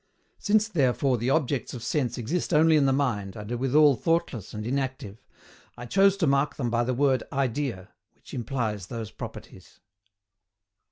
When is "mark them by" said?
6.25-6.83